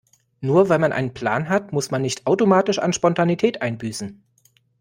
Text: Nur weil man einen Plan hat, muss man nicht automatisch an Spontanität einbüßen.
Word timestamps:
Nur 0.39 0.67
weil 0.67 0.79
man 0.79 0.93
einen 0.93 1.13
Plan 1.13 1.47
hat, 1.47 1.73
muss 1.73 1.91
man 1.91 2.01
nicht 2.01 2.25
automatisch 2.25 2.79
an 2.79 2.91
Spontanität 2.91 3.61
einbüßen. 3.61 4.23